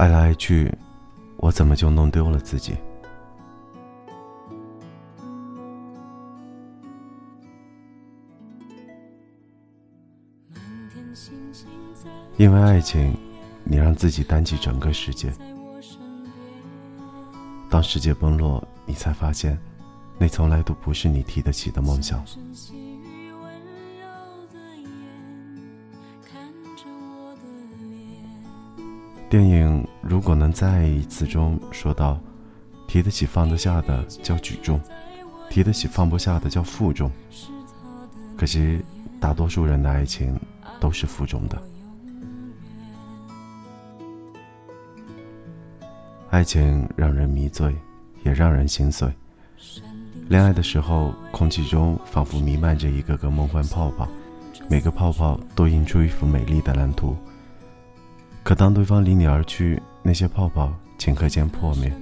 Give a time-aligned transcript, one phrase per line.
[0.00, 0.74] 爱来爱去，
[1.36, 2.74] 我怎么就弄丢了自己？
[12.38, 13.14] 因为爱情，
[13.62, 15.30] 你让自己担起整个世界。
[17.68, 19.58] 当世界崩落，你才发现，
[20.16, 22.24] 那从来都不是你提得起的梦想。
[29.30, 32.18] 电影《如果能再爱一次》中说到，
[32.88, 34.80] 提得起放得下的叫举重，
[35.48, 37.08] 提得起放不下的叫负重。
[38.36, 38.80] 可惜，
[39.20, 40.36] 大多数人的爱情
[40.80, 41.62] 都是负重的。
[46.30, 47.72] 爱情让人迷醉，
[48.24, 49.08] 也让人心碎。
[50.28, 54.08] 恋爱的时候，空气中仿佛弥漫着一个个梦幻泡泡，
[54.68, 57.16] 每个泡泡都映出一幅美丽的蓝图。
[58.42, 61.92] 可当对方离你而去，那些泡泡顷刻间破灭，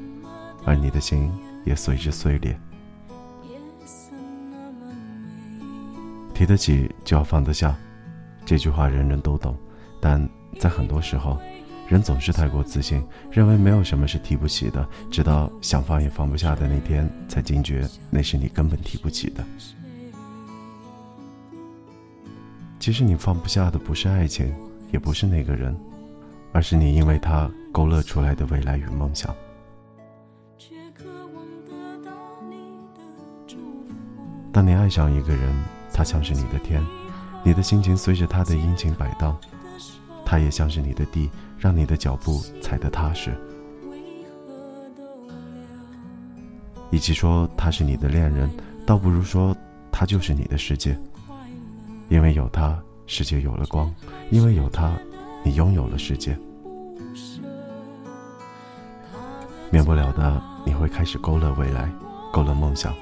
[0.64, 1.30] 而你的心
[1.64, 2.58] 也随之碎裂。
[6.32, 7.76] 提得起就要放得下，
[8.46, 9.56] 这句话人人都懂，
[10.00, 10.26] 但
[10.58, 11.36] 在很多时候，
[11.88, 19.44] 人总是太过自信，认为没有什么是提不起的，直到想放也放不下的那天，才惊觉那是你根本提不起的。
[22.78, 24.54] 其实你放不下的不是爱情，
[24.92, 25.76] 也不是那个人。
[26.52, 29.34] 而是你因为他勾勒出来的未来与梦想。
[34.52, 35.54] 当你爱上一个人，
[35.92, 36.82] 他像是你的天，
[37.44, 39.32] 你的心情随着他的阴晴摆荡；
[40.24, 43.32] 他也像是你的地，让你的脚步踩得踏实。
[46.90, 48.50] 与其说他是你的恋人，
[48.86, 49.54] 倒不如说
[49.92, 50.98] 他就是你的世界。
[52.08, 52.76] 因为有他，
[53.06, 53.86] 世界有了光；
[54.30, 54.90] 因为有他。
[55.44, 56.36] 你拥有了世界，
[59.70, 61.90] 免不了的，你会开始勾勒未来，
[62.32, 62.94] 勾勒梦想。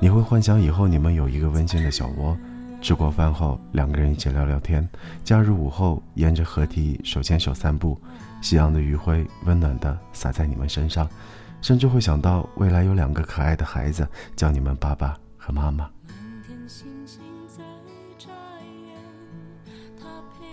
[0.00, 2.36] 你会幻想以后你们有一个温馨的小窝，
[2.80, 4.86] 吃过饭后两个人一起聊聊天，
[5.24, 8.00] 假日午后沿着河堤手牵手散步，
[8.40, 11.08] 夕阳的余晖温暖的洒在你们身上，
[11.60, 14.06] 甚至会想到未来有两个可爱的孩子，
[14.36, 15.88] 叫你们爸爸和妈妈。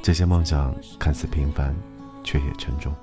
[0.05, 1.75] 这些梦想看似平凡，
[2.23, 2.93] 却也沉重；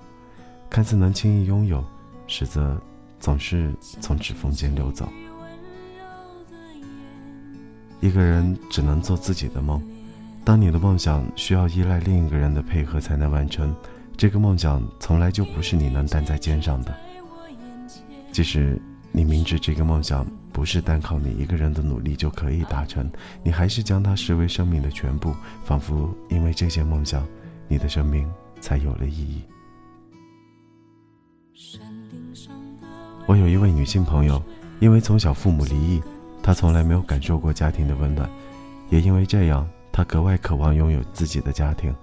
[0.71, 1.85] 看似能轻易拥有，
[2.29, 2.81] 实则
[3.19, 5.09] 总是从指缝间溜走。
[7.99, 9.83] 一个人只能做自己的梦。
[10.45, 13.75] 当你的梦想需要依赖另一个人的配合才能完成，
[14.17, 16.97] 这个梦想从来就不是你能担在肩上的。
[18.31, 18.81] 即使
[19.11, 23.11] 你明知这个梦想，不是单靠你一个人的努力就可以达成，
[23.43, 27.27] 你还是将它视为生命的全部，仿佛因为这些梦想，
[27.69, 28.31] 你的生命
[28.61, 29.43] 才有了意义。
[33.27, 34.43] 我有一位女性朋友，
[34.79, 36.03] 因为从小父母离异，
[36.43, 38.29] 她从来没有感受过家庭的温暖，
[38.91, 41.95] 也因为这样，她格外渴望拥有自己的家庭。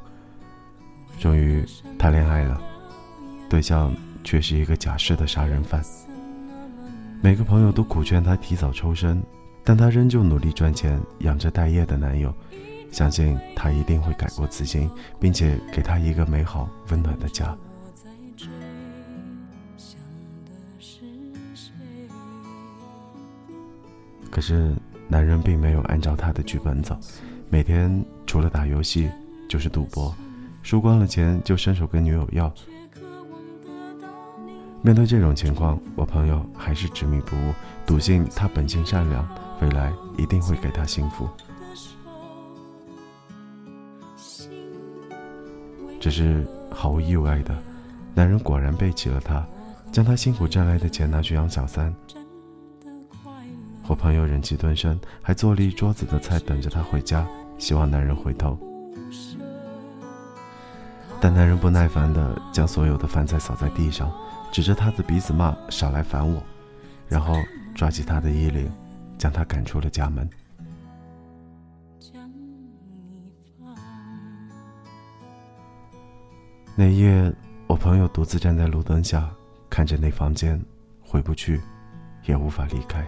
[1.19, 1.63] 终于，
[1.99, 2.59] 她恋爱了，
[3.49, 3.93] 对象
[4.23, 5.83] 却是一个假释的杀人犯。
[7.21, 9.21] 每个朋友都苦劝她提早抽身，
[9.63, 12.33] 但她仍旧努力赚钱养着待业的男友，
[12.91, 17.55] 相信他一定会改过自新，并且给她一个美好温暖的家。
[24.31, 24.73] 可是
[25.09, 26.97] 男人并没有按照他的剧本走，
[27.49, 29.09] 每天除了打游戏
[29.49, 30.15] 就是赌博，
[30.63, 32.49] 输光了钱就伸手跟女友要。
[34.81, 37.53] 面对这种情况，我朋友还是执迷不悟，
[37.85, 39.27] 笃信他本性善良，
[39.61, 41.27] 未来一定会给他幸福。
[45.99, 47.55] 只是毫无意外的，
[48.15, 49.45] 男人果然背弃了他，
[49.91, 51.93] 将他辛苦挣来的钱拿去养小三。
[53.85, 58.57] 我朋友忍气吞声，还做了一桌子的菜等着他回家，希望男人回头。
[61.19, 64.09] 但男人不耐烦的将所有的饭菜扫在地上。
[64.51, 66.41] 指着他的鼻子骂：“少来烦我！”
[67.07, 67.35] 然后
[67.75, 68.71] 抓起他的衣领，
[69.17, 70.29] 将他赶出了家门。
[76.75, 77.33] 那夜，
[77.67, 79.29] 我朋友独自站在路灯下，
[79.69, 80.59] 看着那房间，
[81.01, 81.59] 回不去，
[82.25, 83.05] 也无法离开。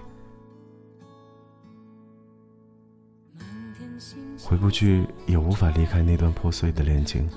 [4.44, 7.30] 回不去，也无法离开那段破碎的恋情，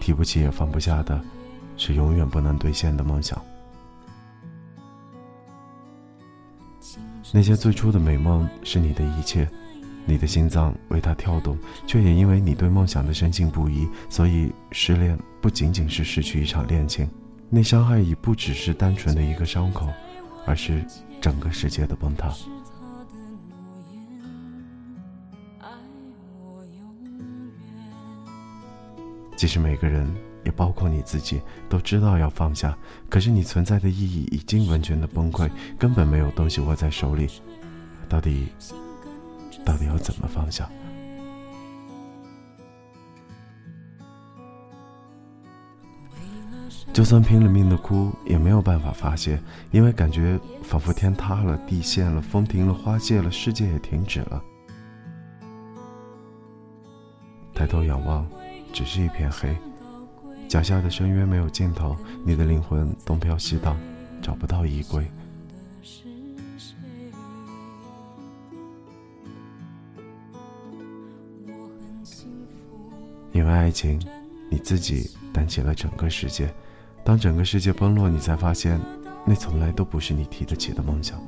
[0.00, 1.22] 提不起也放不下的。
[1.76, 3.40] 是永远不能兑现的梦想。
[7.32, 9.48] 那些最初的美梦是你的一切，
[10.06, 17.08] 你的心脏为它跳动，却也因为你对梦想的深信不疑，所以失恋不仅仅是失去一场恋情，
[17.50, 19.88] 那伤害已不只是单纯的一个伤口，
[20.46, 20.84] 而是
[21.20, 22.32] 整个世界的崩塌。
[29.36, 30.08] 其实每个人，
[30.44, 32.76] 也包括你自己，都知道要放下，
[33.08, 37.28] 可是你存在的意义已经完全的崩溃，根本没有东西握在手里。
[38.08, 38.48] 到底，
[39.64, 40.68] 到底要怎么放下？
[46.92, 49.40] 就算拼了命的哭，也没有办法发泄，
[49.72, 54.42] 因为感觉仿佛天塌了，地陷了，风停了，花谢了，世界也停止了。
[57.54, 58.26] 抬头仰望。
[58.72, 59.56] 只是一片黑，
[60.48, 63.76] 脚下的深渊没有尽头，你的灵魂东飘西荡，
[64.22, 65.04] 找不到依归。
[73.32, 74.00] 因为爱情，
[74.48, 76.48] 你自己担起了整个世界。
[77.04, 78.80] 当整个世界崩落，你才发现，
[79.26, 81.20] 那从来都不是你提得起的梦想。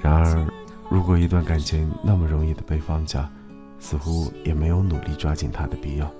[0.00, 0.46] 然而，
[0.88, 3.28] 如果一段感情那么容易的被放下，
[3.84, 6.10] 似乎也没有努力抓紧他的必要。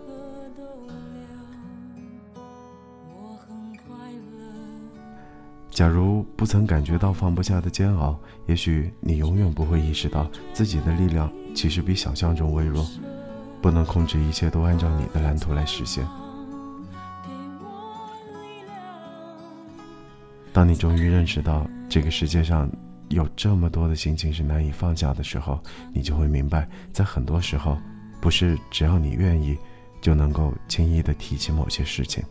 [5.70, 12.86] 假如不曾感觉到放不下的煎熬，也许你永远不会意识到自己的力量其实比想象中微弱，
[13.62, 16.06] 不能控制一切都按照你的蓝图来实现。
[20.52, 22.70] 当你终于认识到这个世界上，
[23.08, 25.60] 有这么多的心情是难以放下的时候，
[25.92, 27.76] 你就会明白，在很多时候，
[28.20, 29.56] 不是只要你愿意，
[30.00, 32.24] 就能够轻易的提起某些事情。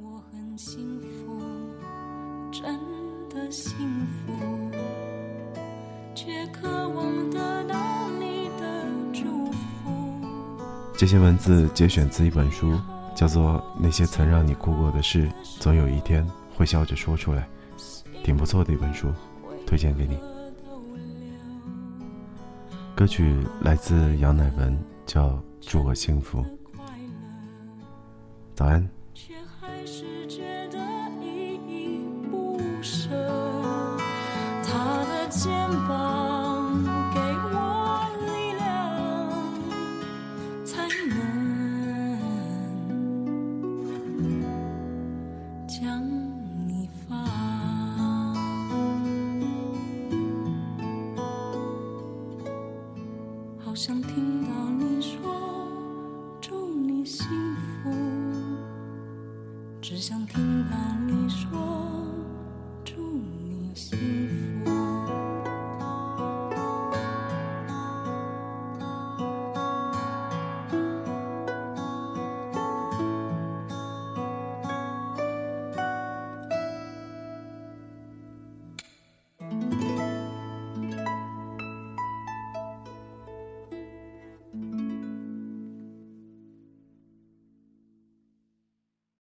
[0.00, 1.40] 我很幸福，
[2.52, 2.78] 真
[3.30, 4.70] 的幸福，
[6.14, 10.26] 却渴望得到你的祝福。
[10.96, 12.78] 这些文字节选自一本书，
[13.14, 15.30] 叫做《那些曾让你哭过的事，
[15.60, 17.42] 总有一天会笑着说出来》。
[18.22, 19.12] 挺不错的一本书，
[19.66, 20.18] 推荐给你。
[22.94, 25.28] 歌曲来自杨乃文，叫
[25.60, 26.40] 《祝我幸福》。
[28.54, 28.88] 早安。
[59.88, 61.75] 只想听到你说。